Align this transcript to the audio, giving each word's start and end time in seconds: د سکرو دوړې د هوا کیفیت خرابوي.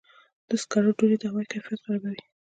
د 0.49 0.51
سکرو 0.61 0.91
دوړې 0.97 1.17
د 1.19 1.23
هوا 1.31 1.43
کیفیت 1.51 1.79
خرابوي. 1.85 2.21